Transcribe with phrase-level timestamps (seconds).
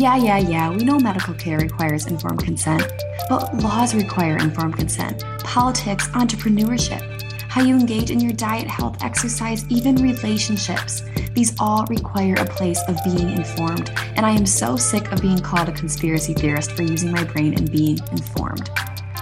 [0.00, 2.90] Yeah, yeah, yeah, we know medical care requires informed consent,
[3.28, 5.22] but laws require informed consent.
[5.44, 7.02] Politics, entrepreneurship,
[7.50, 11.02] how you engage in your diet, health, exercise, even relationships.
[11.34, 15.40] These all require a place of being informed, and I am so sick of being
[15.40, 18.70] called a conspiracy theorist for using my brain and being informed.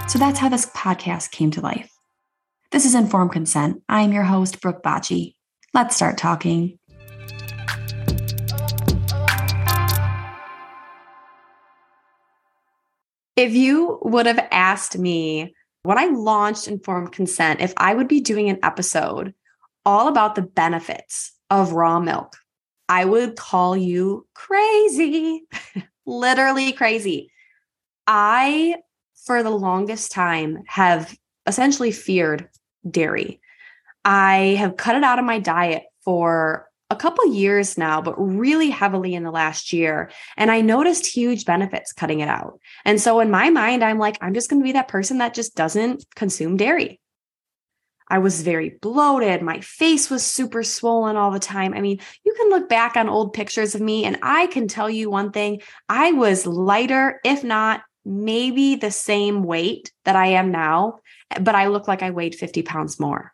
[0.07, 1.91] So that's how this podcast came to life.
[2.71, 3.83] This is Informed Consent.
[3.89, 5.35] I am your host, Brooke Bacci.
[5.73, 6.78] Let's start talking.
[13.39, 18.19] If you would have asked me when I launched Informed Consent if I would be
[18.19, 19.33] doing an episode
[19.85, 22.35] all about the benefits of raw milk,
[22.89, 25.43] I would call you crazy,
[26.05, 27.31] literally crazy.
[28.07, 28.75] I,
[29.25, 31.17] for the longest time, have
[31.47, 32.49] essentially feared
[32.91, 33.39] dairy.
[34.03, 38.69] I have cut it out of my diet for a couple years now, but really
[38.69, 40.09] heavily in the last year.
[40.37, 42.59] And I noticed huge benefits cutting it out.
[42.83, 45.33] And so in my mind, I'm like, I'm just going to be that person that
[45.33, 46.99] just doesn't consume dairy.
[48.07, 49.43] I was very bloated.
[49.43, 51.75] My face was super swollen all the time.
[51.75, 54.89] I mean, you can look back on old pictures of me, and I can tell
[54.89, 60.49] you one thing I was lighter, if not maybe the same weight that I am
[60.49, 61.01] now,
[61.39, 63.31] but I look like I weighed 50 pounds more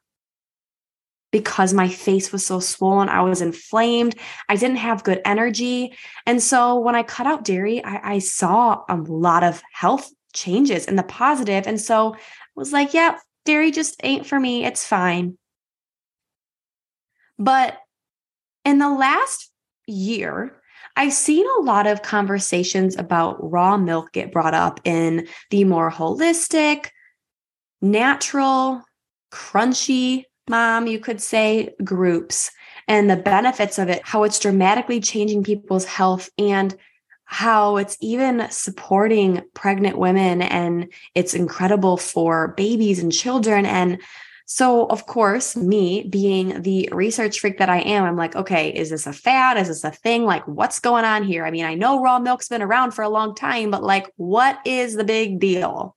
[1.35, 3.09] because my face was so swollen.
[3.09, 4.15] I was inflamed.
[4.47, 5.93] I didn't have good energy.
[6.25, 10.85] And so when I cut out dairy, I, I saw a lot of health changes
[10.85, 11.67] in the positive.
[11.67, 12.17] And so I
[12.55, 14.63] was like, yeah, dairy just ain't for me.
[14.63, 15.37] It's fine.
[17.37, 17.79] But
[18.63, 19.51] in the last
[19.87, 20.61] year,
[20.95, 25.91] I've seen a lot of conversations about raw milk get brought up in the more
[25.91, 26.91] holistic,
[27.81, 28.83] natural,
[29.33, 32.51] crunchy mom, you could say, groups
[32.87, 36.75] and the benefits of it, how it's dramatically changing people's health and
[37.25, 43.65] how it's even supporting pregnant women and it's incredible for babies and children.
[43.65, 43.99] And
[44.45, 48.91] so, of course, me being the research freak that I am, I'm like, okay, is
[48.91, 49.57] this a fad?
[49.57, 50.23] Is this a thing?
[50.23, 51.43] Like, what's going on here?
[51.43, 54.59] I mean, I know raw milk's been around for a long time, but like, what
[54.63, 55.95] is the big deal?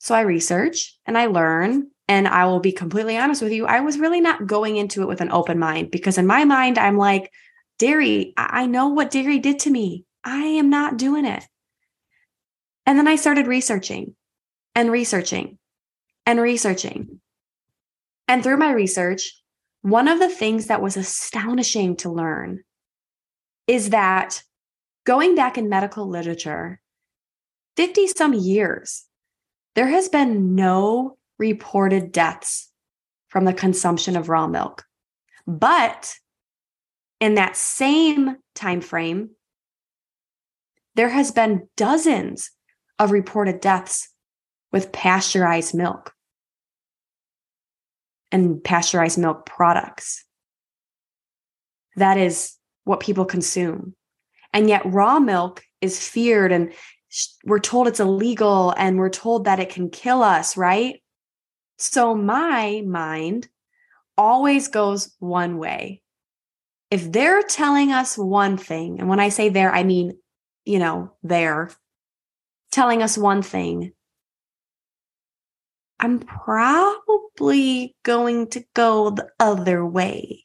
[0.00, 3.80] So I research and I learn and I will be completely honest with you, I
[3.80, 6.96] was really not going into it with an open mind because in my mind, I'm
[6.96, 7.30] like,
[7.78, 10.06] dairy, I know what dairy did to me.
[10.24, 11.44] I am not doing it.
[12.86, 14.16] And then I started researching
[14.74, 15.58] and researching
[16.24, 17.20] and researching.
[18.26, 19.42] And through my research,
[19.82, 22.64] one of the things that was astonishing to learn
[23.66, 24.42] is that
[25.04, 26.80] going back in medical literature,
[27.76, 29.04] 50 some years,
[29.74, 32.70] there has been no reported deaths
[33.28, 34.84] from the consumption of raw milk.
[35.46, 36.14] But
[37.20, 39.30] in that same time frame,
[40.94, 42.50] there has been dozens
[42.98, 44.08] of reported deaths
[44.72, 46.12] with pasteurized milk
[48.32, 50.24] and pasteurized milk products.
[51.96, 53.94] That is what people consume.
[54.52, 56.72] And yet, raw milk is feared, and
[57.44, 61.02] we're told it's illegal, and we're told that it can kill us, right?
[61.78, 63.48] So my mind
[64.16, 66.02] always goes one way.
[66.90, 70.18] If they're telling us one thing, and when I say there, I mean,
[70.64, 71.70] you know, they're
[72.72, 73.92] telling us one thing,
[76.00, 80.44] I'm probably going to go the other way.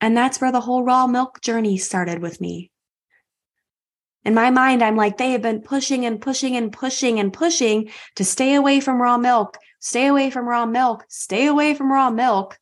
[0.00, 2.70] And that's where the whole raw milk journey started with me.
[4.24, 7.90] In my mind, I'm like, they have been pushing and pushing and pushing and pushing
[8.16, 12.10] to stay away from raw milk, stay away from raw milk, stay away from raw
[12.10, 12.58] milk.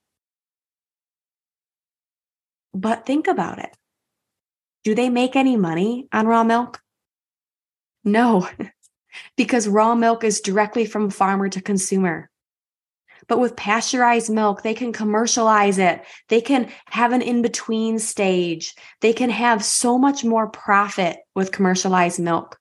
[2.73, 3.77] But think about it.
[4.85, 6.81] Do they make any money on raw milk?
[8.05, 8.49] No,
[9.37, 12.28] because raw milk is directly from farmer to consumer.
[13.29, 16.03] But with pasteurized milk, they can commercialize it.
[16.29, 18.75] They can have an in between stage.
[19.01, 22.59] They can have so much more profit with commercialized milk.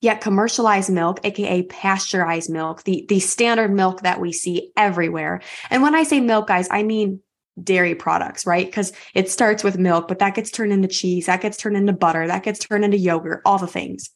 [0.00, 5.40] Yet commercialized milk, aka pasteurized milk, the, the standard milk that we see everywhere.
[5.70, 7.20] And when I say milk, guys, I mean
[7.62, 8.66] dairy products, right?
[8.66, 11.92] Because it starts with milk, but that gets turned into cheese, that gets turned into
[11.92, 14.10] butter, that gets turned into yogurt, all the things.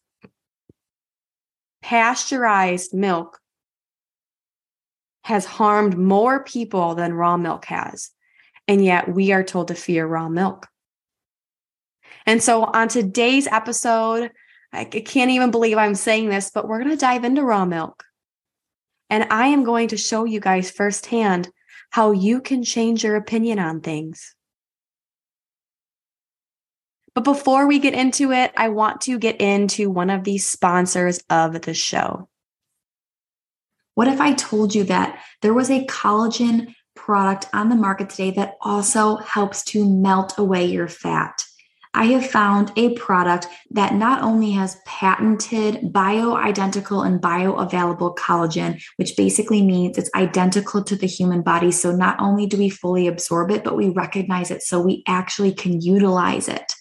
[1.83, 3.40] Pasteurized milk
[5.31, 8.11] has harmed more people than raw milk has.
[8.67, 10.67] And yet we are told to fear raw milk.
[12.27, 14.33] And so on today's episode,
[14.73, 18.03] I can't even believe I'm saying this, but we're going to dive into raw milk.
[19.09, 21.49] And I am going to show you guys firsthand
[21.91, 24.35] how you can change your opinion on things.
[27.15, 31.21] But before we get into it, I want to get into one of the sponsors
[31.31, 32.30] of the show.
[33.95, 38.31] What if I told you that there was a collagen product on the market today
[38.33, 41.45] that also helps to melt away your fat?
[41.93, 49.17] I have found a product that not only has patented bioidentical and bioavailable collagen, which
[49.17, 51.73] basically means it's identical to the human body.
[51.73, 55.53] So not only do we fully absorb it, but we recognize it so we actually
[55.53, 56.73] can utilize it.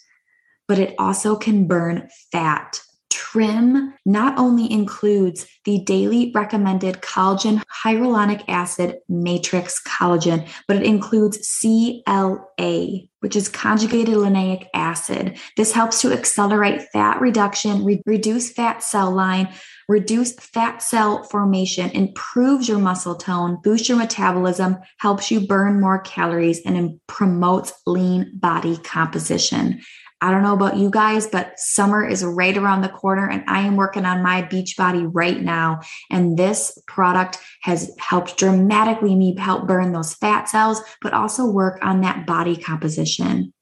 [0.67, 2.79] But it also can burn fat.
[3.19, 11.37] Trim not only includes the daily recommended collagen hyaluronic acid matrix collagen, but it includes
[11.59, 12.87] CLA,
[13.19, 15.37] which is conjugated linoleic acid.
[15.57, 19.53] This helps to accelerate fat reduction, re- reduce fat cell line,
[19.89, 25.99] reduce fat cell formation, improves your muscle tone, boosts your metabolism, helps you burn more
[25.99, 29.81] calories, and promotes lean body composition.
[30.21, 33.61] I don't know about you guys, but summer is right around the corner and I
[33.61, 35.81] am working on my beach body right now.
[36.09, 41.79] And this product has helped dramatically me help burn those fat cells, but also work
[41.81, 43.53] on that body composition.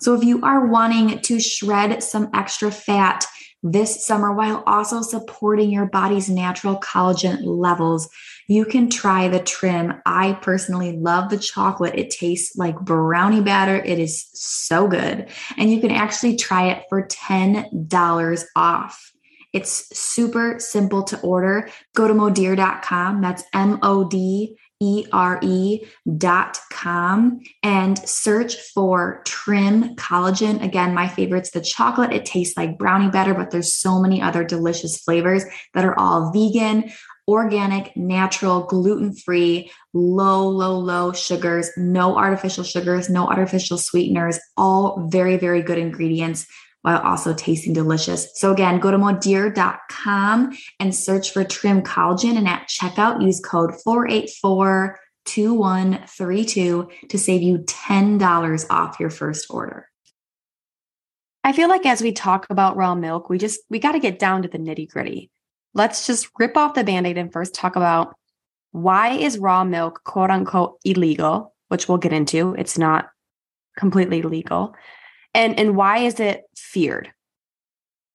[0.00, 3.24] So if you are wanting to shred some extra fat
[3.62, 8.08] this summer while also supporting your body's natural collagen levels,
[8.48, 9.94] you can try the trim.
[10.04, 11.94] I personally love the chocolate.
[11.94, 13.76] It tastes like brownie batter.
[13.76, 15.28] It is so good.
[15.56, 19.12] And you can actually try it for $10 off.
[19.52, 21.68] It's super simple to order.
[21.94, 23.20] Go to modere.com.
[23.20, 25.86] That's M O D E R E
[26.18, 30.60] dot com and search for trim collagen.
[30.60, 32.12] Again, my favorite's the chocolate.
[32.12, 35.44] It tastes like brownie batter, but there's so many other delicious flavors
[35.74, 36.90] that are all vegan
[37.28, 45.06] organic, natural, gluten free, low, low, low sugars, no artificial sugars, no artificial sweeteners, all
[45.08, 46.48] very, very good ingredients
[46.82, 48.28] while also tasting delicious.
[48.34, 53.74] So again, go to modere.com and search for Trim Collagen and at checkout use code
[53.82, 59.88] 484 2132 to save you $10 off your first order.
[61.44, 64.18] I feel like as we talk about raw milk, we just we got to get
[64.18, 65.30] down to the nitty-gritty
[65.74, 68.14] let's just rip off the band aid and first talk about
[68.72, 72.54] why is raw milk quote unquote illegal, which we'll get into.
[72.54, 73.10] It's not
[73.76, 74.74] completely legal.
[75.34, 77.12] And, and why is it feared?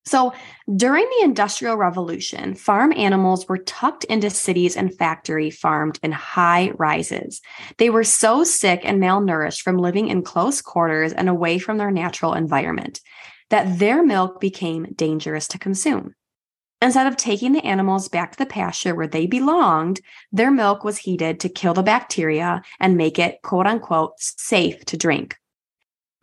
[0.08, 0.32] So,
[0.74, 6.72] during the Industrial Revolution, farm animals were tucked into cities and factory farmed in high
[6.78, 7.42] rises.
[7.78, 11.92] They were so sick and malnourished from living in close quarters and away from their
[11.92, 13.02] natural environment
[13.50, 16.14] that their milk became dangerous to consume.
[16.82, 20.00] Instead of taking the animals back to the pasture where they belonged,
[20.32, 24.96] their milk was heated to kill the bacteria and make it quote unquote safe to
[24.96, 25.36] drink.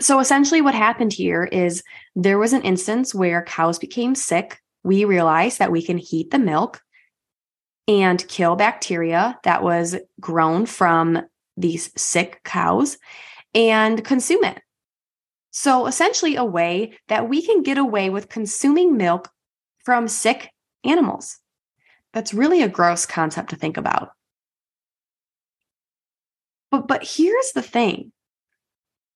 [0.01, 1.83] So essentially, what happened here is
[2.17, 4.61] there was an instance where cows became sick.
[4.83, 6.83] We realized that we can heat the milk
[7.87, 11.23] and kill bacteria that was grown from
[11.57, 12.99] these sick cows
[13.55, 14.61] and consume it.
[15.53, 19.31] So essentially, a way that we can get away with consuming milk
[19.85, 20.51] from sick
[20.83, 21.39] animals.
[22.13, 24.11] That's really a gross concept to think about.
[26.71, 28.11] But, but here's the thing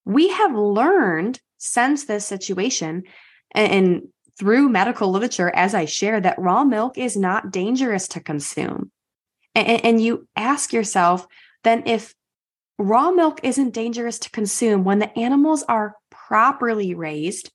[0.08, 3.02] we have learned since this situation
[3.54, 4.02] and, and
[4.38, 8.90] through medical literature, as I share, that raw milk is not dangerous to consume.
[9.54, 11.26] And, and you ask yourself,
[11.62, 12.14] then if
[12.78, 17.50] raw milk isn't dangerous to consume when the animals are properly raised,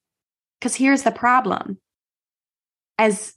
[0.60, 1.80] because here's the problem
[3.00, 3.34] as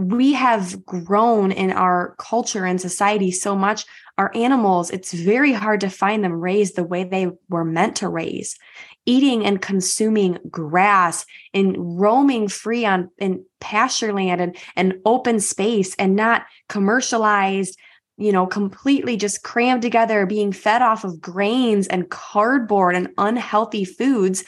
[0.00, 3.84] we have grown in our culture and society so much
[4.18, 8.08] our animals it's very hard to find them raised the way they were meant to
[8.08, 8.58] raise.
[9.06, 15.94] Eating and consuming grass and roaming free on in pasture land and, and open space
[15.96, 17.78] and not commercialized
[18.16, 23.84] you know completely just crammed together being fed off of grains and cardboard and unhealthy
[23.84, 24.44] foods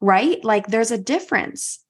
[0.00, 0.42] right?
[0.44, 1.80] Like there's a difference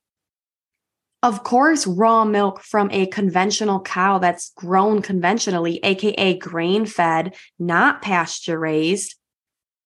[1.23, 8.03] of course, raw milk from a conventional cow that's grown conventionally, AKA grain fed, not
[8.03, 9.17] pasture raised,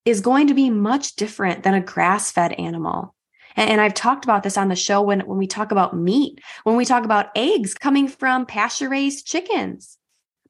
[0.05, 3.15] is going to be much different than a grass fed animal.
[3.57, 6.41] And, and, I've talked about this on the show when, when we talk about meat,
[6.65, 9.99] when we talk about eggs coming from pasture raised chickens.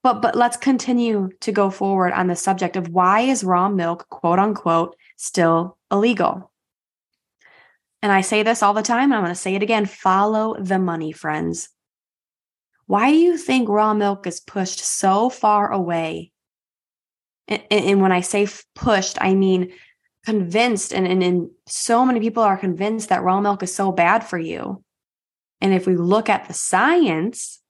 [0.02, 4.08] But, but let's continue to go forward on the subject of why is raw milk,
[4.08, 6.51] quote unquote, still illegal?
[8.02, 10.56] And I say this all the time, and I'm going to say it again follow
[10.58, 11.68] the money, friends.
[12.86, 16.32] Why do you think raw milk is pushed so far away?
[17.46, 19.72] And, and when I say pushed, I mean
[20.24, 24.24] convinced, and, and, and so many people are convinced that raw milk is so bad
[24.24, 24.82] for you.
[25.60, 27.60] And if we look at the science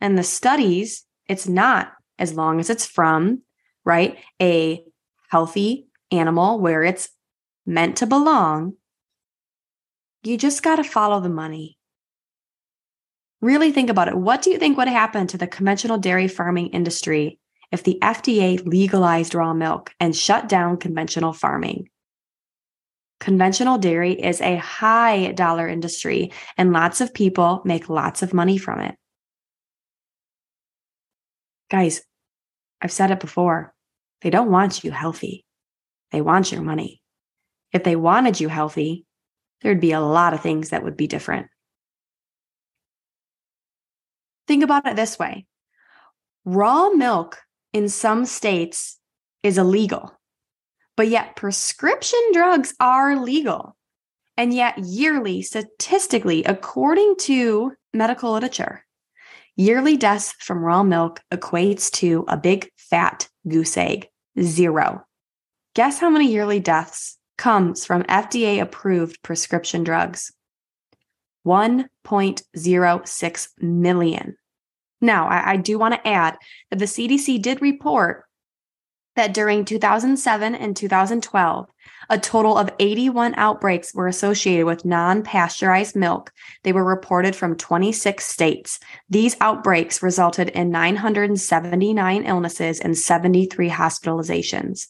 [0.00, 3.42] and the studies, it's not as long as it's from,
[3.84, 4.82] right, a
[5.28, 7.08] healthy animal where it's
[7.66, 8.74] meant to belong.
[10.22, 11.78] You just got to follow the money.
[13.40, 14.16] Really think about it.
[14.16, 17.38] What do you think would happen to the conventional dairy farming industry
[17.70, 21.88] if the FDA legalized raw milk and shut down conventional farming?
[23.20, 28.58] Conventional dairy is a high dollar industry, and lots of people make lots of money
[28.58, 28.94] from it.
[31.70, 32.02] Guys,
[32.80, 33.74] I've said it before.
[34.22, 35.44] They don't want you healthy,
[36.10, 37.02] they want your money.
[37.72, 39.04] If they wanted you healthy,
[39.62, 41.48] there'd be a lot of things that would be different.
[44.46, 45.46] Think about it this way
[46.44, 47.38] raw milk
[47.72, 48.98] in some states
[49.42, 50.12] is illegal.
[50.96, 53.76] But yet, prescription drugs are legal.
[54.36, 58.84] And yet, yearly, statistically, according to medical literature,
[59.56, 64.08] yearly deaths from raw milk equates to a big fat goose egg
[64.40, 65.04] zero.
[65.74, 70.30] Guess how many yearly deaths comes from FDA approved prescription drugs?
[71.46, 74.36] 1.06 million.
[75.00, 76.36] Now, I, I do want to add
[76.70, 78.24] that the CDC did report
[79.16, 81.68] that during 2007 and 2012,
[82.10, 86.32] a total of 81 outbreaks were associated with non pasteurized milk.
[86.62, 88.78] They were reported from 26 states.
[89.10, 94.88] These outbreaks resulted in 979 illnesses and 73 hospitalizations.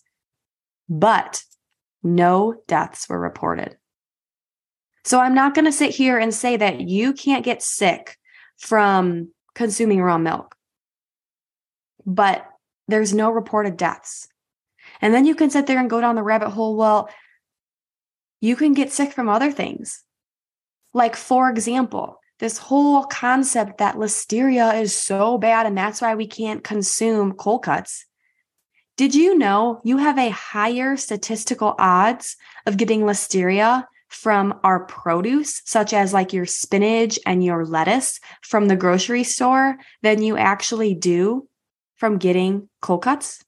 [0.88, 1.42] But
[2.02, 3.76] no deaths were reported.
[5.04, 8.16] So I'm not going to sit here and say that you can't get sick
[8.58, 10.54] from consuming raw milk.
[12.04, 12.46] But
[12.88, 14.28] there's no reported deaths.
[15.00, 16.76] And then you can sit there and go down the rabbit hole.
[16.76, 17.08] Well,
[18.40, 20.04] you can get sick from other things.
[20.94, 26.26] Like, for example, this whole concept that listeria is so bad and that's why we
[26.26, 28.06] can't consume cold cuts.
[28.98, 32.36] Did you know you have a higher statistical odds
[32.66, 38.66] of getting listeria from our produce, such as like your spinach and your lettuce from
[38.66, 41.46] the grocery store, than you actually do
[41.94, 43.44] from getting cold cuts?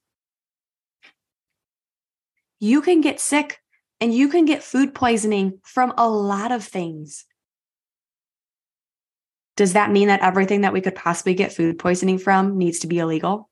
[2.61, 3.59] You can get sick
[4.01, 7.25] and you can get food poisoning from a lot of things.
[9.57, 12.87] Does that mean that everything that we could possibly get food poisoning from needs to
[12.87, 13.50] be illegal?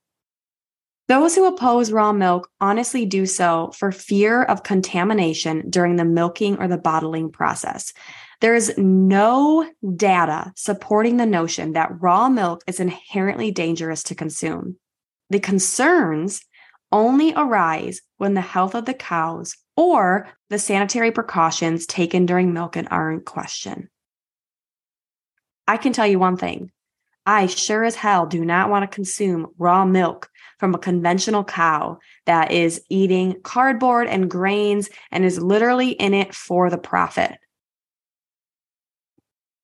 [1.09, 6.59] Those who oppose raw milk honestly do so for fear of contamination during the milking
[6.59, 7.95] or the bottling process.
[8.43, 14.77] There is no data supporting the notion that raw milk is inherently dangerous to consume.
[15.31, 16.43] The concerns
[16.93, 22.87] only arise when the health of the cows or the sanitary precautions taken during milking
[22.89, 23.89] are in question.
[25.67, 26.71] I can tell you one thing
[27.29, 31.99] I sure as hell do not want to consume raw milk from a conventional cow
[32.25, 37.37] that is eating cardboard and grains and is literally in it for the profit.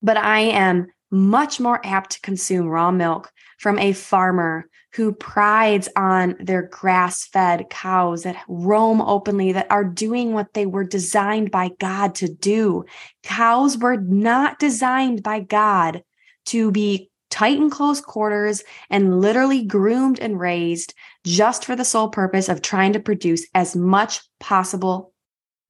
[0.02, 5.88] But I am much more apt to consume raw milk from a farmer who prides
[5.96, 11.50] on their grass fed cows that roam openly, that are doing what they were designed
[11.50, 12.84] by God to do.
[13.22, 16.04] Cows were not designed by God
[16.44, 22.08] to be tight and close quarters and literally groomed and raised just for the sole
[22.08, 25.12] purpose of trying to produce as much possible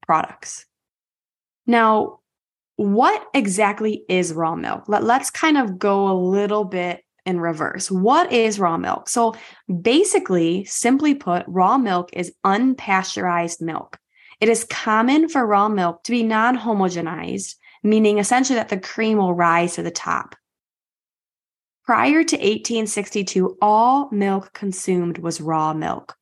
[0.05, 0.67] products.
[1.65, 2.19] Now,
[2.75, 4.83] what exactly is raw milk?
[4.87, 7.89] Let, us kind of go a little bit in reverse.
[7.89, 9.09] What is raw milk?
[9.09, 9.33] So
[9.81, 13.97] basically, simply put, raw milk is unpasteurized milk.
[14.39, 19.17] It is common for raw milk to be non homogenized, meaning essentially that the cream
[19.17, 20.35] will rise to the top.
[21.85, 26.15] Prior to 1862, all milk consumed was raw milk.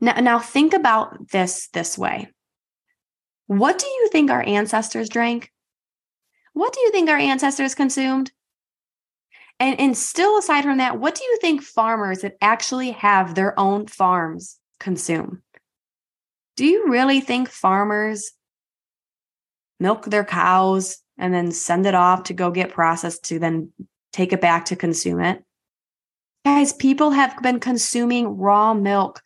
[0.00, 2.28] Now, now think about this this way.
[3.48, 5.52] What do you think our ancestors drank?
[6.54, 8.32] What do you think our ancestors consumed?
[9.60, 13.58] And, and still aside from that, what do you think farmers that actually have their
[13.58, 15.42] own farms consume?
[16.56, 18.32] Do you really think farmers
[19.78, 23.72] milk their cows and then send it off to go get processed to then
[24.12, 25.42] take it back to consume it?
[26.44, 29.20] Guys, people have been consuming raw milk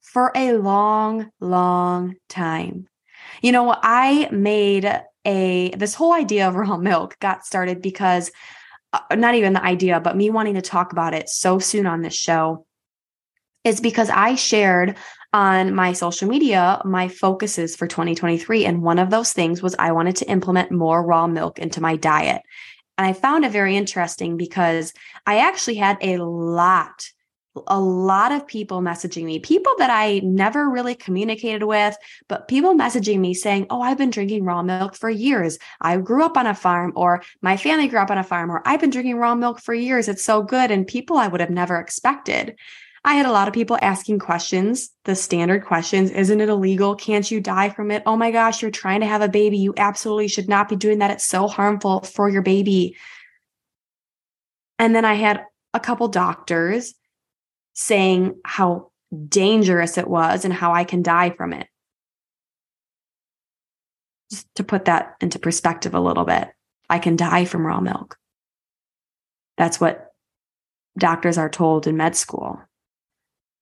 [0.00, 2.88] for a long, long time.
[3.42, 8.30] You know, I made a this whole idea of raw milk got started because
[8.92, 12.02] uh, not even the idea, but me wanting to talk about it so soon on
[12.02, 12.64] this show
[13.64, 14.96] is because I shared
[15.32, 18.64] on my social media my focuses for 2023.
[18.64, 21.96] And one of those things was I wanted to implement more raw milk into my
[21.96, 22.42] diet.
[22.98, 24.92] And I found it very interesting because
[25.24, 27.10] I actually had a lot
[27.66, 31.96] a lot of people messaging me, people that I never really communicated with,
[32.28, 35.58] but people messaging me saying, Oh, I've been drinking raw milk for years.
[35.80, 38.62] I grew up on a farm, or my family grew up on a farm, or
[38.64, 40.08] I've been drinking raw milk for years.
[40.08, 40.70] It's so good.
[40.70, 42.56] And people I would have never expected.
[43.08, 46.94] I had a lot of people asking questions, the standard questions Isn't it illegal?
[46.94, 48.02] Can't you die from it?
[48.04, 49.56] Oh my gosh, you're trying to have a baby.
[49.56, 51.12] You absolutely should not be doing that.
[51.12, 52.96] It's so harmful for your baby.
[54.78, 56.92] And then I had a couple doctors
[57.72, 58.90] saying how
[59.26, 61.66] dangerous it was and how I can die from it.
[64.30, 66.50] Just to put that into perspective a little bit,
[66.90, 68.18] I can die from raw milk.
[69.56, 70.12] That's what
[70.98, 72.60] doctors are told in med school.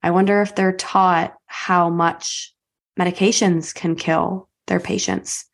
[0.07, 2.55] I wonder if they're taught how much
[2.97, 5.45] medications can kill their patients.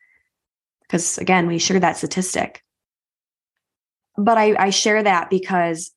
[0.83, 2.61] Because again, we share that statistic.
[4.15, 5.91] But I, I share that because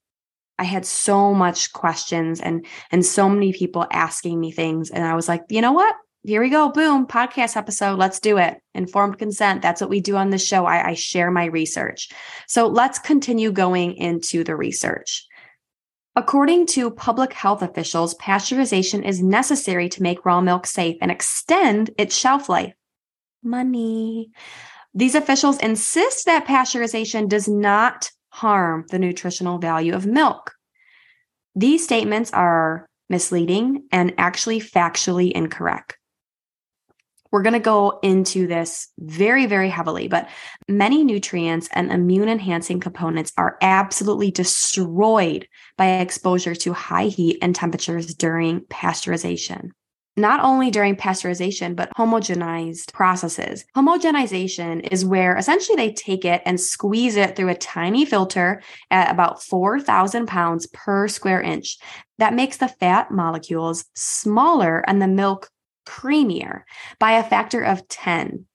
[0.59, 4.89] I had so much questions and and so many people asking me things.
[4.89, 5.95] And I was like, you know what?
[6.23, 6.71] Here we go.
[6.71, 7.99] Boom, podcast episode.
[7.99, 8.57] Let's do it.
[8.75, 9.61] Informed consent.
[9.61, 10.65] That's what we do on this show.
[10.65, 12.09] I, I share my research.
[12.49, 15.27] So let's continue going into the research.
[16.19, 21.91] According to public health officials, pasteurization is necessary to make raw milk safe and extend
[21.99, 22.73] its shelf life.
[23.43, 24.31] Money.
[24.95, 30.55] These officials insist that pasteurization does not harm the nutritional value of milk.
[31.55, 35.96] These statements are misleading and actually factually incorrect.
[37.37, 40.27] We're going to go into this very, very heavily, but
[40.69, 47.55] many nutrients and immune enhancing components are absolutely destroyed by exposure to high heat and
[47.55, 49.73] temperatures during pasteurization
[50.19, 53.67] not only during pasteurization, but homogenized processes.
[53.77, 59.11] Homogenization is where essentially they take it and squeeze it through a tiny filter at
[59.11, 61.77] about 4,000 pounds per square inch.
[62.17, 65.51] That makes the fat molecules smaller and the milk
[65.87, 66.63] creamier
[66.99, 68.47] by a factor of 10.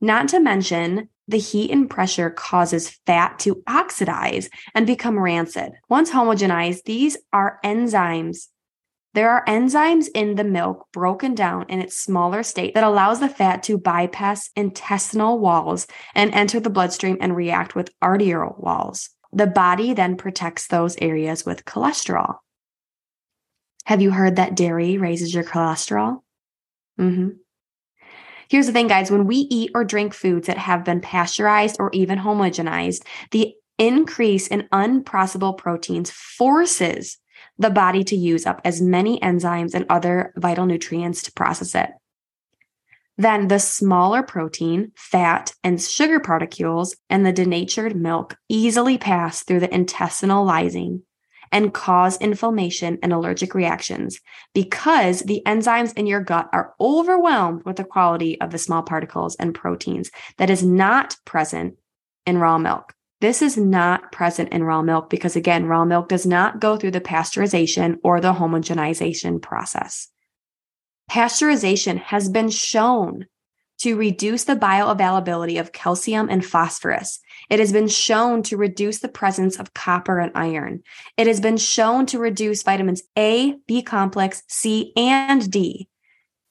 [0.00, 5.72] Not to mention, the heat and pressure causes fat to oxidize and become rancid.
[5.88, 8.48] Once homogenized, these are enzymes.
[9.12, 13.28] There are enzymes in the milk broken down in its smaller state that allows the
[13.28, 19.10] fat to bypass intestinal walls and enter the bloodstream and react with arterial walls.
[19.32, 22.36] The body then protects those areas with cholesterol.
[23.84, 26.22] Have you heard that dairy raises your cholesterol?
[27.00, 27.28] Mm-hmm.
[28.48, 31.90] Here's the thing, guys when we eat or drink foods that have been pasteurized or
[31.92, 37.18] even homogenized, the increase in unprocessable proteins forces
[37.58, 41.90] the body to use up as many enzymes and other vital nutrients to process it.
[43.16, 49.60] Then the smaller protein, fat, and sugar particles and the denatured milk easily pass through
[49.60, 51.02] the intestinal lysing
[51.52, 54.20] and cause inflammation and allergic reactions
[54.54, 59.36] because the enzymes in your gut are overwhelmed with the quality of the small particles
[59.36, 61.76] and proteins that is not present
[62.26, 62.94] in raw milk.
[63.20, 66.92] This is not present in raw milk because, again, raw milk does not go through
[66.92, 70.08] the pasteurization or the homogenization process.
[71.10, 73.26] Pasteurization has been shown
[73.80, 77.20] to reduce the bioavailability of calcium and phosphorus.
[77.50, 80.82] It has been shown to reduce the presence of copper and iron.
[81.16, 85.88] It has been shown to reduce vitamins A, B complex, C, and D.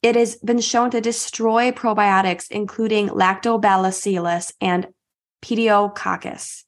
[0.03, 4.87] It has been shown to destroy probiotics, including lactobacillus and
[5.41, 6.63] pediococcus.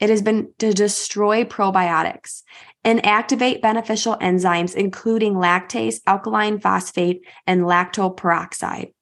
[0.00, 2.42] It has been to destroy probiotics
[2.84, 8.92] and activate beneficial enzymes, including lactase, alkaline phosphate, and lactoperoxide.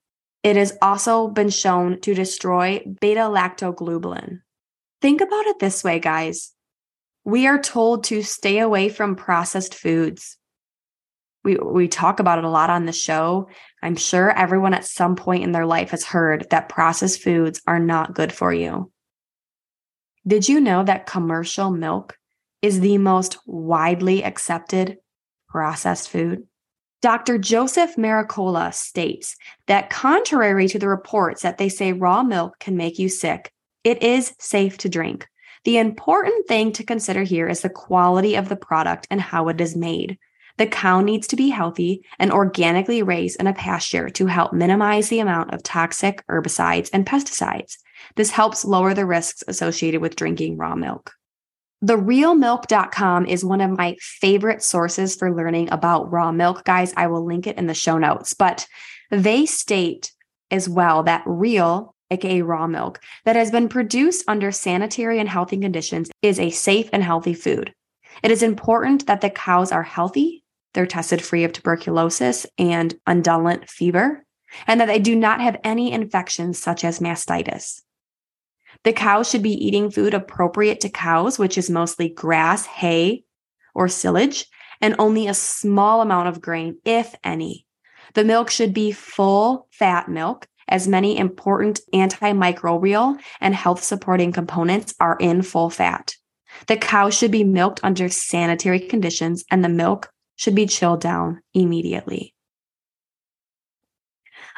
[0.43, 4.41] It has also been shown to destroy beta lactoglobulin.
[5.01, 6.53] Think about it this way, guys.
[7.25, 10.39] We are told to stay away from processed foods.
[11.45, 13.49] We, we talk about it a lot on the show.
[13.83, 17.79] I'm sure everyone at some point in their life has heard that processed foods are
[17.79, 18.91] not good for you.
[20.27, 22.17] Did you know that commercial milk
[22.63, 24.99] is the most widely accepted
[25.49, 26.47] processed food?
[27.03, 27.39] Dr.
[27.39, 32.99] Joseph Mercola states that contrary to the reports that they say raw milk can make
[32.99, 33.53] you sick,
[33.87, 35.29] it is safe to drink.
[35.63, 39.61] The important thing to consider here is the quality of the product and how it
[39.61, 40.19] is made.
[40.57, 45.09] The cow needs to be healthy and organically raised in a pasture to help minimize
[45.09, 47.77] the amount of toxic herbicides and pesticides.
[48.17, 51.13] This helps lower the risks associated with drinking raw milk.
[51.85, 56.93] TheRealMilk.com is one of my favorite sources for learning about raw milk, guys.
[56.97, 58.67] I will link it in the show notes, but
[59.13, 60.13] they state
[60.51, 65.59] as well that real, aka raw milk, that has been produced under sanitary and healthy
[65.59, 67.73] conditions is a safe and healthy food.
[68.23, 73.69] It is important that the cows are healthy, they're tested free of tuberculosis and undulant
[73.69, 74.25] fever,
[74.67, 77.83] and that they do not have any infections such as mastitis.
[78.85, 83.25] The cows should be eating food appropriate to cows, which is mostly grass, hay,
[83.75, 84.47] or silage,
[84.81, 87.67] and only a small amount of grain, if any.
[88.15, 94.95] The milk should be full fat milk, as many important antimicrobial and health supporting components
[95.01, 96.15] are in full fat.
[96.67, 101.43] The cow should be milked under sanitary conditions, and the milk should be chilled down
[101.55, 102.35] immediately.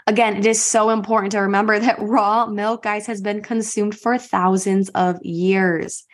[0.07, 4.17] Again, it is so important to remember that raw milk, guys, has been consumed for
[4.17, 6.05] thousands of years.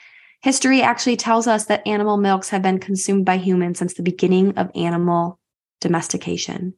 [0.43, 4.59] History actually tells us that animal milks have been consumed by humans since the beginning
[4.59, 5.39] of animal
[5.81, 6.75] domestication.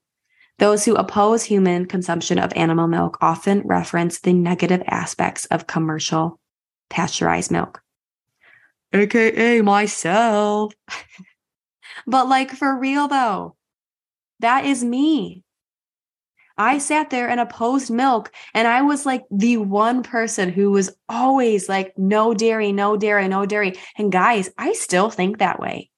[0.58, 6.40] Those who oppose human consumption of animal milk often reference the negative aspects of commercial
[6.88, 7.82] pasteurized milk,
[8.92, 10.72] aka myself.
[12.06, 13.56] but, like, for real though,
[14.40, 15.42] that is me.
[16.58, 18.32] I sat there and opposed milk.
[18.54, 23.28] And I was like the one person who was always like, no dairy, no dairy,
[23.28, 23.74] no dairy.
[23.98, 25.90] And guys, I still think that way,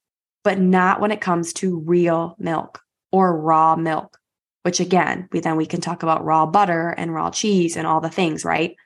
[0.42, 2.81] but not when it comes to real milk
[3.12, 4.18] or raw milk,
[4.62, 8.01] which again, we then we can talk about raw butter and raw cheese and all
[8.01, 8.77] the things, right?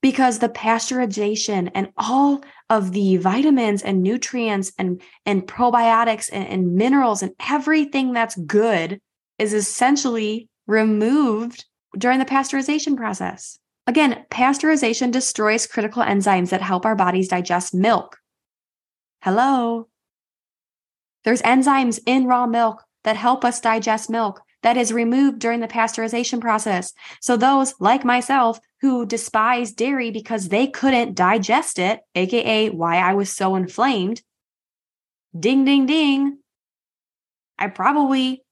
[0.00, 6.74] Because the pasteurization and all of the vitamins and nutrients and, and probiotics and, and
[6.74, 9.00] minerals and everything that's good
[9.38, 11.64] is essentially removed
[11.96, 13.58] during the pasteurization process.
[13.86, 18.18] Again, pasteurization destroys critical enzymes that help our bodies digest milk.
[19.22, 19.88] Hello.
[21.24, 25.68] There's enzymes in raw milk that help us digest milk that is removed during the
[25.68, 26.92] pasteurization process.
[27.20, 33.14] So those like myself who despise dairy because they couldn't digest it, aka why I
[33.14, 34.22] was so inflamed,
[35.38, 36.38] ding ding ding.
[37.56, 38.42] I probably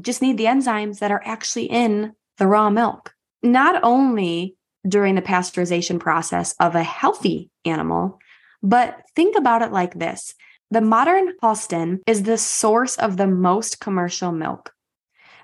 [0.00, 3.14] just need the enzymes that are actually in the raw milk.
[3.40, 4.56] Not only
[4.88, 8.18] during the pasteurization process of a healthy animal,
[8.64, 10.34] but think about it like this.
[10.72, 14.72] The modern Holstein is the source of the most commercial milk.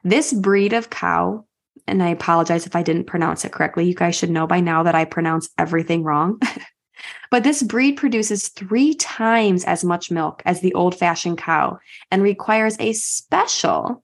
[0.05, 1.45] This breed of cow,
[1.87, 3.87] and I apologize if I didn't pronounce it correctly.
[3.87, 6.41] You guys should know by now that I pronounce everything wrong.
[7.31, 11.79] but this breed produces three times as much milk as the old fashioned cow
[12.11, 14.03] and requires a special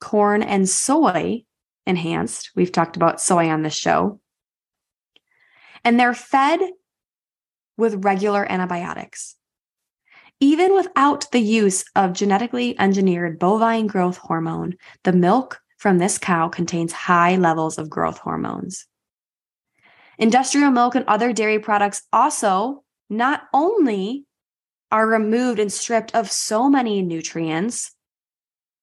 [0.00, 1.44] corn and soy
[1.86, 2.50] enhanced.
[2.54, 4.20] We've talked about soy on this show.
[5.84, 6.60] And they're fed
[7.76, 9.36] with regular antibiotics.
[10.44, 16.50] Even without the use of genetically engineered bovine growth hormone, the milk from this cow
[16.50, 18.86] contains high levels of growth hormones.
[20.18, 24.26] Industrial milk and other dairy products also not only
[24.92, 27.94] are removed and stripped of so many nutrients,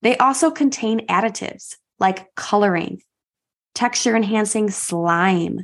[0.02, 3.04] they also contain additives like coloring,
[3.76, 5.60] texture enhancing slime,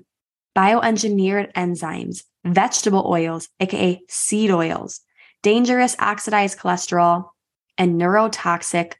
[0.56, 5.02] bioengineered enzymes, vegetable oils, aka seed oils,
[5.44, 7.30] dangerous oxidized cholesterol,
[7.78, 8.94] and neurotoxic,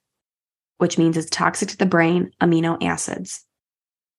[0.78, 3.44] which means it's toxic to the brain, amino acids.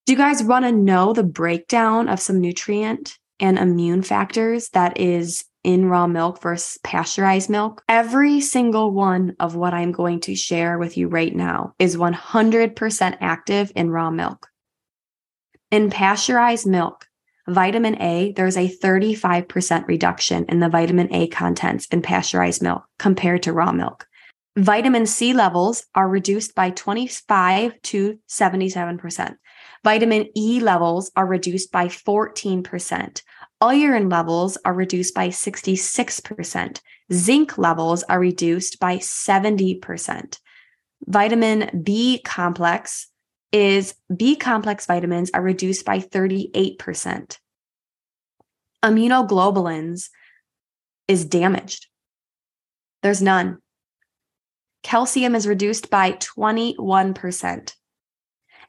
[0.07, 4.99] Do you guys want to know the breakdown of some nutrient and immune factors that
[4.99, 10.35] is in raw milk versus pasteurized milk, every single one of what I'm going to
[10.35, 14.49] share with you right now is 100% active in raw milk.
[15.71, 17.08] In pasteurized milk,
[17.49, 23.43] vitamin A, there's a 35% reduction in the vitamin A contents in pasteurized milk compared
[23.45, 24.07] to raw milk.
[24.57, 29.37] Vitamin C levels are reduced by 25 to 77%.
[29.85, 33.23] Vitamin E levels are reduced by 14%
[33.61, 36.81] iron levels are reduced by 66%.
[37.13, 40.39] Zinc levels are reduced by 70%.
[41.07, 43.09] Vitamin B complex
[43.53, 47.39] is B complex vitamins are reduced by 38%.
[48.85, 50.11] Immunoglobulins
[51.09, 51.87] is damaged.
[53.03, 53.59] There's none.
[54.83, 57.75] Calcium is reduced by 21%.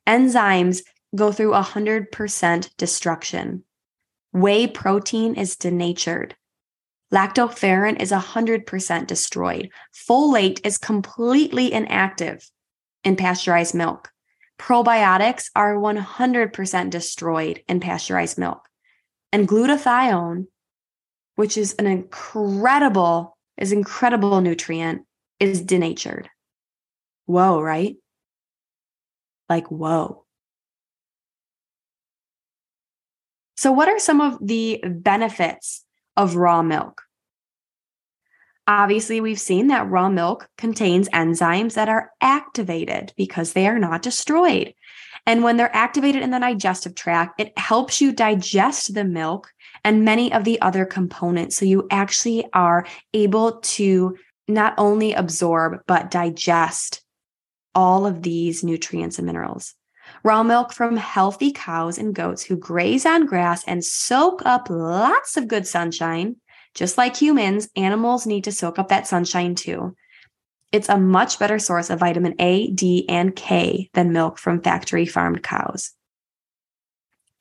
[0.07, 0.81] Enzymes
[1.15, 3.63] go through 100% destruction.
[4.31, 6.35] Whey protein is denatured.
[7.13, 9.69] Lactoferrin is 100% destroyed.
[9.93, 12.47] Folate is completely inactive
[13.03, 14.11] in pasteurized milk.
[14.59, 18.67] Probiotics are 100% destroyed in pasteurized milk.
[19.31, 20.47] And glutathione,
[21.35, 25.01] which is an incredible is incredible nutrient,
[25.39, 26.29] is denatured.
[27.25, 27.97] Whoa, right?
[29.49, 30.25] Like, whoa.
[33.57, 35.83] So, what are some of the benefits
[36.15, 37.01] of raw milk?
[38.69, 44.03] Obviously, we've seen that raw milk contains enzymes that are activated because they are not
[44.03, 44.75] destroyed.
[45.25, 49.51] And when they're activated in the digestive tract, it helps you digest the milk
[49.83, 51.57] and many of the other components.
[51.57, 54.15] So you actually are able to
[54.47, 57.01] not only absorb, but digest
[57.73, 59.73] all of these nutrients and minerals.
[60.23, 65.37] Raw milk from healthy cows and goats who graze on grass and soak up lots
[65.37, 66.35] of good sunshine
[66.79, 69.97] just like humans, animals need to soak up that sunshine too.
[70.71, 75.05] It's a much better source of vitamin A, D, and K than milk from factory
[75.05, 75.91] farmed cows.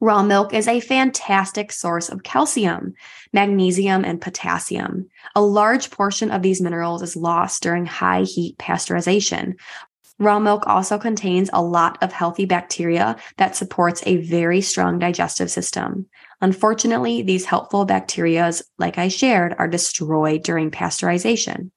[0.01, 2.95] Raw milk is a fantastic source of calcium,
[3.33, 5.09] magnesium, and potassium.
[5.37, 9.55] A large portion of these minerals is lost during high heat pasteurization.
[10.19, 15.51] Raw milk also contains a lot of healthy bacteria that supports a very strong digestive
[15.51, 16.07] system.
[16.41, 21.71] Unfortunately, these helpful bacteria, like I shared, are destroyed during pasteurization.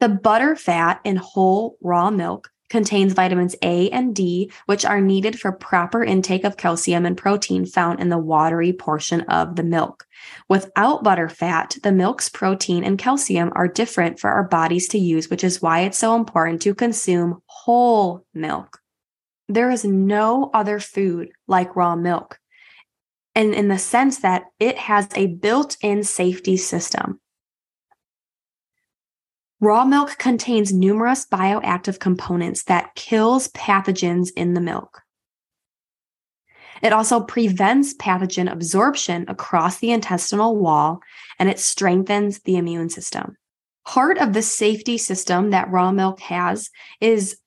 [0.00, 5.38] The butter fat in whole raw milk contains vitamins A and D, which are needed
[5.38, 10.06] for proper intake of calcium and protein found in the watery portion of the milk.
[10.48, 15.30] Without butter fat, the milk's protein and calcium are different for our bodies to use,
[15.30, 18.80] which is why it's so important to consume whole milk.
[19.48, 22.38] There is no other food like raw milk
[23.38, 27.20] and in the sense that it has a built in safety system.
[29.60, 35.02] Raw milk contains numerous bioactive components that kills pathogens in the milk.
[36.80, 41.00] It also prevents pathogen absorption across the intestinal wall
[41.38, 43.36] and it strengthens the immune system.
[43.84, 47.38] Part of the safety system that raw milk has is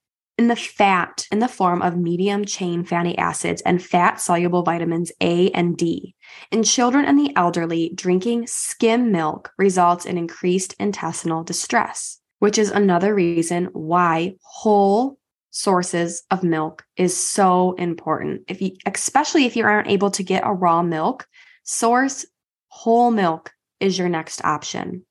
[0.41, 5.11] in the fat in the form of medium chain fatty acids and fat soluble vitamins
[5.21, 6.15] A and D.
[6.49, 12.71] In children and the elderly, drinking skim milk results in increased intestinal distress, which is
[12.71, 15.19] another reason why whole
[15.51, 18.41] sources of milk is so important.
[18.47, 21.27] If you especially if you aren't able to get a raw milk
[21.65, 22.25] source,
[22.69, 25.05] whole milk is your next option.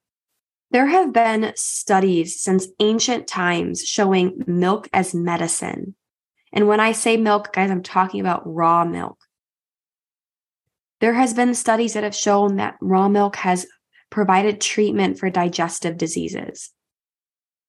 [0.70, 5.96] There have been studies since ancient times showing milk as medicine.
[6.52, 9.18] And when I say milk, guys, I'm talking about raw milk.
[11.00, 13.66] There has been studies that have shown that raw milk has
[14.11, 16.70] provided treatment for digestive diseases.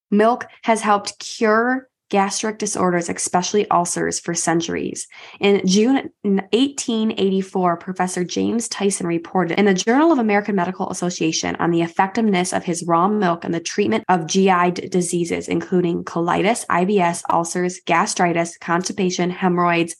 [0.10, 5.08] Milk has helped cure gastric disorders, especially ulcers, for centuries.
[5.40, 11.72] In June 1884, Professor James Tyson reported in the Journal of American Medical Association on
[11.72, 17.24] the effectiveness of his raw milk in the treatment of GI diseases, including colitis, IBS,
[17.32, 19.96] ulcers, gastritis, constipation, hemorrhoids,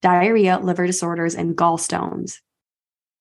[0.00, 2.38] diarrhea, liver disorders, and gallstones.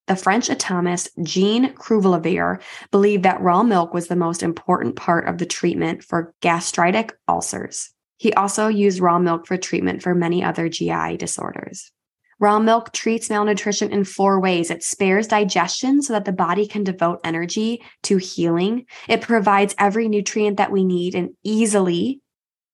[0.08, 5.38] The French anatomist Jean Cruveilhier believed that raw milk was the most important part of
[5.38, 7.94] the treatment for gastritic ulcers.
[8.22, 11.92] He also used raw milk for treatment for many other GI disorders.
[12.40, 14.70] Raw milk treats malnutrition in four ways.
[14.70, 18.86] It spares digestion so that the body can devote energy to healing.
[19.10, 22.22] It provides every nutrient that we need in easily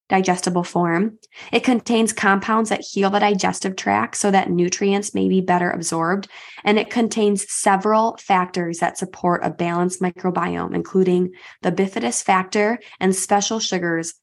[0.10, 1.18] digestible form.
[1.54, 6.28] It contains compounds that heal the digestive tract so that nutrients may be better absorbed.
[6.66, 11.32] And it contains several factors that support a balanced microbiome, including
[11.62, 14.14] the bifidus factor and special sugars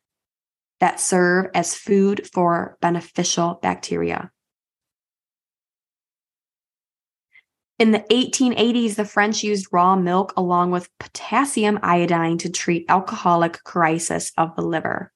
[0.84, 4.30] that serve as food for beneficial bacteria.
[7.78, 13.64] In the 1880s, the French used raw milk along with potassium iodine to treat alcoholic
[13.64, 15.10] crisis of the liver.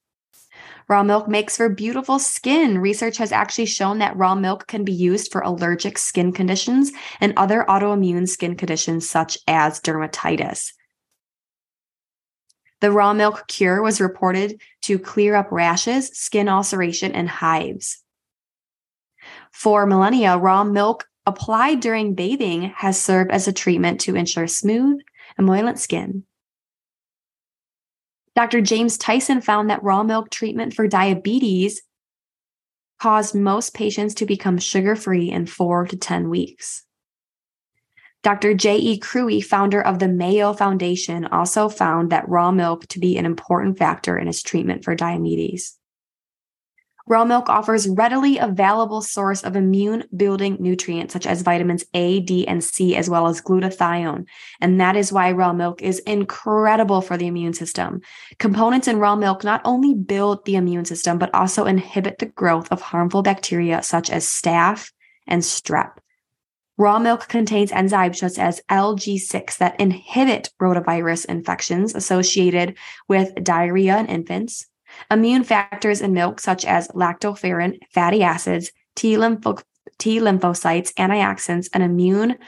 [0.88, 2.78] Raw milk makes for beautiful skin.
[2.78, 7.34] Research has actually shown that raw milk can be used for allergic skin conditions and
[7.36, 10.72] other autoimmune skin conditions such as dermatitis.
[12.80, 18.02] The raw milk cure was reported to clear up rashes, skin ulceration, and hives.
[19.52, 25.00] For millennia, raw milk applied during bathing has served as a treatment to ensure smooth,
[25.38, 26.24] emollient skin.
[28.34, 28.60] Dr.
[28.60, 31.82] James Tyson found that raw milk treatment for diabetes
[33.00, 36.84] caused most patients to become sugar free in four to 10 weeks.
[38.22, 38.52] Dr.
[38.52, 38.98] J.E.
[38.98, 43.78] Crewe, founder of the Mayo Foundation, also found that raw milk to be an important
[43.78, 45.78] factor in his treatment for diabetes.
[47.08, 52.46] Raw milk offers readily available source of immune building nutrients such as vitamins A, D,
[52.46, 54.26] and C, as well as glutathione.
[54.60, 58.02] And that is why raw milk is incredible for the immune system.
[58.38, 62.70] Components in raw milk not only build the immune system, but also inhibit the growth
[62.70, 64.92] of harmful bacteria such as staph
[65.26, 65.92] and strep.
[66.78, 72.76] Raw milk contains enzymes such as LG6 that inhibit rotavirus infections associated
[73.08, 74.66] with diarrhea in infants.
[75.10, 79.62] Immune factors in milk, such as lactoferrin, fatty acids, T, lympho-
[79.98, 82.38] T lymphocytes, antioxidants, and immune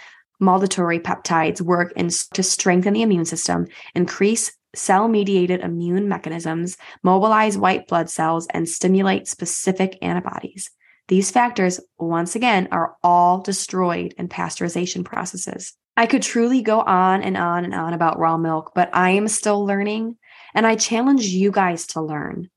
[0.41, 3.67] modulatory peptides, work in, to strengthen the immune system,
[3.97, 10.71] increase cell mediated immune mechanisms, mobilize white blood cells, and stimulate specific antibodies.
[11.11, 15.75] These factors, once again, are all destroyed in pasteurization processes.
[15.97, 19.27] I could truly go on and on and on about raw milk, but I am
[19.27, 20.19] still learning
[20.55, 22.49] and I challenge you guys to learn.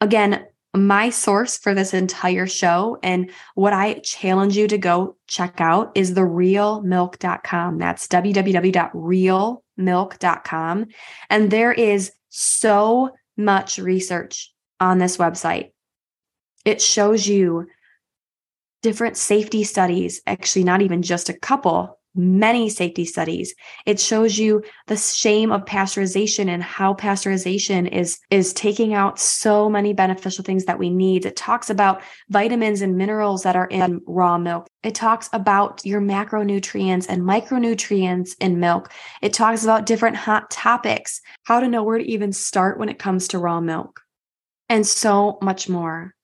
[0.00, 5.60] Again, my source for this entire show and what I challenge you to go check
[5.60, 7.78] out is the realmilk.com.
[7.78, 10.86] That's www.realmilk.com.
[11.30, 15.70] And there is so much research on this website.
[16.64, 17.68] It shows you
[18.86, 23.52] different safety studies, actually, not even just a couple, many safety studies.
[23.84, 29.68] It shows you the shame of pasteurization and how pasteurization is, is taking out so
[29.68, 31.26] many beneficial things that we need.
[31.26, 34.68] It talks about vitamins and minerals that are in raw milk.
[34.84, 38.92] It talks about your macronutrients and micronutrients in milk.
[39.20, 43.00] It talks about different hot topics, how to know where to even start when it
[43.00, 44.00] comes to raw milk,
[44.68, 46.15] and so much more.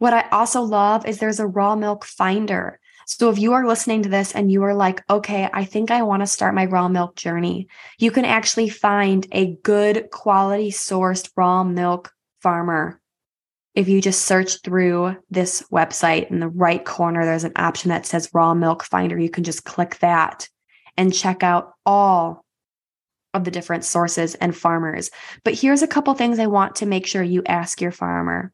[0.00, 2.80] What I also love is there's a raw milk finder.
[3.06, 6.04] So if you are listening to this and you are like, okay, I think I
[6.04, 11.28] want to start my raw milk journey, you can actually find a good quality sourced
[11.36, 12.98] raw milk farmer.
[13.74, 18.06] If you just search through this website in the right corner, there's an option that
[18.06, 19.18] says raw milk finder.
[19.18, 20.48] You can just click that
[20.96, 22.46] and check out all
[23.34, 25.10] of the different sources and farmers.
[25.44, 28.50] But here's a couple things I want to make sure you ask your farmer.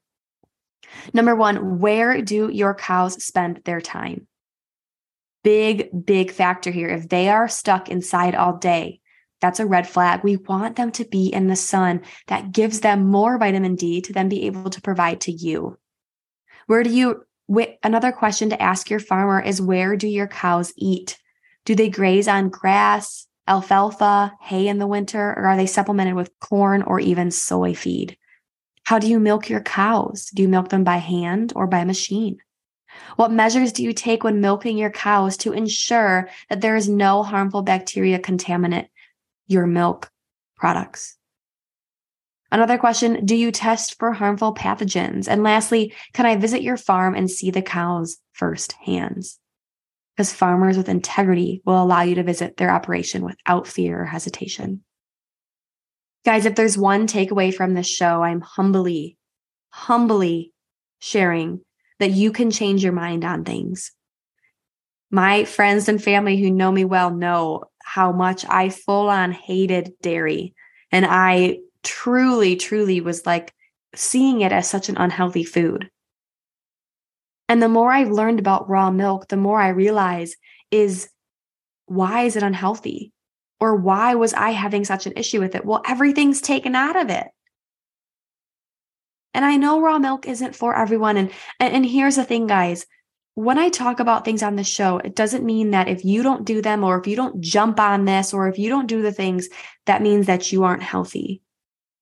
[1.12, 4.27] Number one, where do your cows spend their time?
[5.43, 6.89] Big, big factor here.
[6.89, 9.01] If they are stuck inside all day,
[9.41, 10.25] that's a red flag.
[10.25, 12.03] We want them to be in the sun.
[12.27, 15.79] That gives them more vitamin D to then be able to provide to you.
[16.67, 17.25] Where do you,
[17.83, 21.19] another question to ask your farmer is where do your cows eat?
[21.65, 26.37] Do they graze on grass, alfalfa, hay in the winter, or are they supplemented with
[26.41, 28.17] corn or even soy feed?
[28.87, 30.31] How do you milk your cows?
[30.33, 32.38] Do you milk them by hand or by machine?
[33.16, 37.25] What measures do you take when milking your cows to ensure that there is no
[37.25, 38.87] harmful bacteria contaminant
[39.49, 40.09] your milk
[40.55, 41.16] products?
[42.53, 45.27] Another question Do you test for harmful pathogens?
[45.27, 49.25] And lastly, can I visit your farm and see the cows firsthand?
[50.14, 54.85] Because farmers with integrity will allow you to visit their operation without fear or hesitation.
[56.27, 59.17] Guys, if there's one takeaway from this show, I'm humbly,
[59.69, 60.53] humbly
[60.99, 61.61] sharing
[62.01, 63.93] that you can change your mind on things.
[65.09, 69.93] My friends and family who know me well know how much I full on hated
[70.03, 70.53] dairy.
[70.91, 73.55] And I truly, truly was like
[73.95, 75.89] seeing it as such an unhealthy food.
[77.49, 80.35] And the more I've learned about raw milk, the more I realize
[80.73, 81.09] is
[81.87, 83.12] why is it unhealthy?
[83.61, 85.64] Or why was I having such an issue with it?
[85.64, 87.27] Well, everything's taken out of it.
[89.33, 91.16] And I know raw milk isn't for everyone.
[91.16, 92.87] And, and, here's the thing, guys.
[93.35, 96.47] When I talk about things on the show, it doesn't mean that if you don't
[96.47, 99.12] do them or if you don't jump on this or if you don't do the
[99.12, 99.51] things,
[99.85, 101.42] that means that you aren't healthy.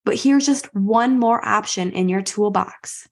[0.05, 3.09] But here's just one more option in your toolbox.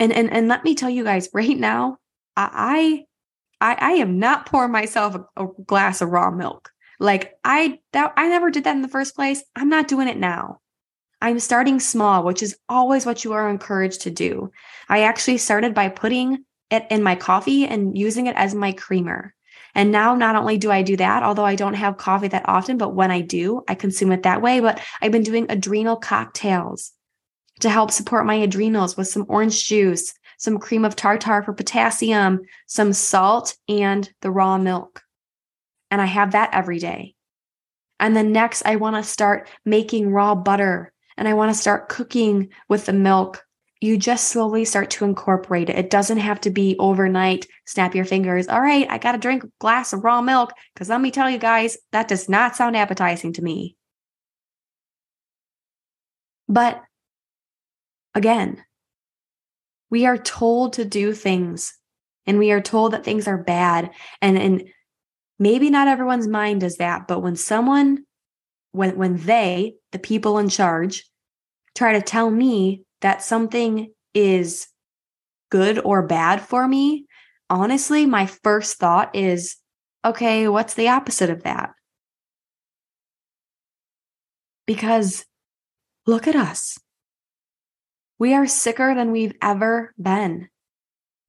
[0.00, 1.98] And and and let me tell you guys right now,
[2.36, 3.04] I
[3.64, 6.70] I, I am not pouring myself a, a glass of raw milk.
[7.00, 9.42] Like I that I never did that in the first place.
[9.56, 10.60] I'm not doing it now.
[11.22, 14.50] I'm starting small, which is always what you are encouraged to do.
[14.90, 19.34] I actually started by putting it in my coffee and using it as my creamer.
[19.74, 22.76] And now not only do I do that, although I don't have coffee that often,
[22.76, 24.60] but when I do, I consume it that way.
[24.60, 26.92] But I've been doing adrenal cocktails
[27.60, 32.40] to help support my adrenals with some orange juice, some cream of tartar for potassium,
[32.66, 35.02] some salt, and the raw milk.
[35.90, 37.14] And I have that every day.
[38.00, 41.88] And then next, I want to start making raw butter and I want to start
[41.88, 43.44] cooking with the milk.
[43.80, 45.78] You just slowly start to incorporate it.
[45.78, 47.46] It doesn't have to be overnight.
[47.66, 48.48] Snap your fingers.
[48.48, 51.30] All right, I got to drink a glass of raw milk because let me tell
[51.30, 53.76] you guys, that does not sound appetizing to me.
[56.48, 56.82] But
[58.14, 58.64] again,
[59.94, 61.72] we are told to do things
[62.26, 63.92] and we are told that things are bad.
[64.20, 64.64] And, and
[65.38, 68.04] maybe not everyone's mind does that, but when someone,
[68.72, 71.08] when, when they, the people in charge,
[71.76, 74.66] try to tell me that something is
[75.48, 77.06] good or bad for me,
[77.48, 79.54] honestly, my first thought is,
[80.04, 81.70] okay, what's the opposite of that?
[84.66, 85.24] Because
[86.04, 86.80] look at us.
[88.18, 90.48] We are sicker than we've ever been.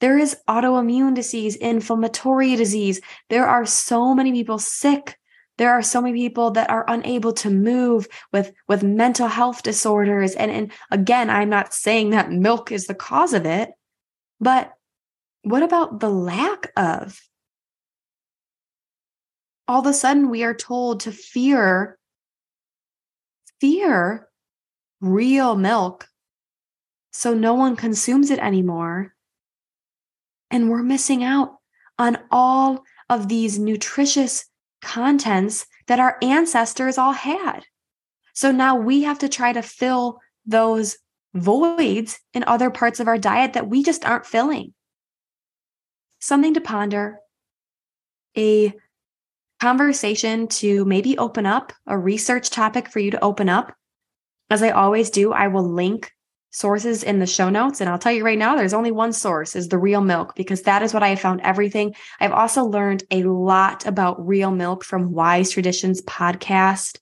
[0.02, 3.02] There is autoimmune disease, inflammatory disease.
[3.30, 5.18] There are so many people sick.
[5.58, 10.36] There are so many people that are unable to move with, with mental health disorders.
[10.36, 13.70] And, and again, I'm not saying that milk is the cause of it,
[14.40, 14.74] but
[15.44, 17.20] what about the lack of?
[19.68, 21.98] All of a sudden, we are told to fear,
[23.62, 24.28] fear
[25.00, 26.08] real milk
[27.18, 29.16] so no one consumes it anymore.
[30.52, 31.56] And we're missing out
[31.98, 34.46] on all of these nutritious
[34.82, 37.62] contents that our ancestors all had.
[38.34, 40.98] So now we have to try to fill those
[41.34, 44.74] voids in other parts of our diet that we just aren't filling.
[46.20, 47.20] Something to ponder,
[48.38, 48.74] a
[49.62, 53.74] conversation to maybe open up, a research topic for you to open up.
[54.50, 56.12] As I always do, I will link
[56.56, 57.82] sources in the show notes.
[57.82, 60.62] And I'll tell you right now, there's only one source is the real milk because
[60.62, 61.94] that is what I have found everything.
[62.20, 67.00] I've also learned a lot about real milk from Wise Traditions podcast.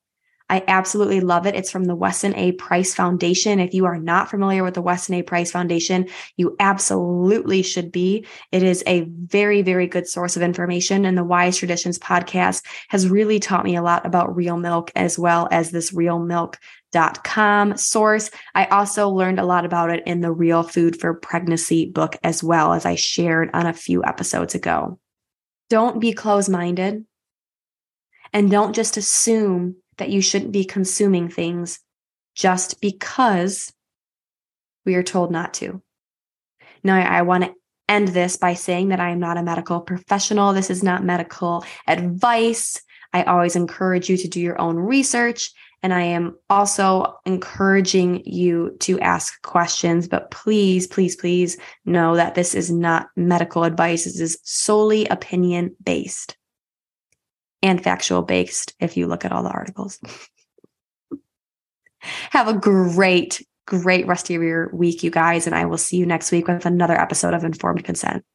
[0.53, 1.55] I absolutely love it.
[1.55, 2.51] It's from the Weston A.
[2.51, 3.59] Price Foundation.
[3.59, 5.23] If you are not familiar with the Weston A.
[5.23, 8.27] Price Foundation, you absolutely should be.
[8.51, 11.05] It is a very, very good source of information.
[11.05, 15.17] And the Wise Traditions podcast has really taught me a lot about real milk as
[15.17, 16.59] well as this real milk
[17.23, 18.29] com source.
[18.53, 22.43] I also learned a lot about it in the Real Food for Pregnancy book as
[22.43, 24.99] well, as I shared on a few episodes ago.
[25.71, 27.05] Don't be close minded
[28.31, 31.79] and don't just assume that you shouldn't be consuming things
[32.35, 33.71] just because
[34.85, 35.81] we are told not to.
[36.83, 37.53] Now, I, I want to
[37.87, 40.53] end this by saying that I am not a medical professional.
[40.53, 42.81] This is not medical advice.
[43.13, 45.51] I always encourage you to do your own research
[45.83, 52.35] and I am also encouraging you to ask questions, but please, please, please know that
[52.35, 54.05] this is not medical advice.
[54.05, 56.37] This is solely opinion based
[57.63, 59.99] and factual based if you look at all the articles.
[62.01, 65.47] Have a great, great rest of your week, you guys.
[65.47, 68.25] And I will see you next week with another episode of Informed Consent.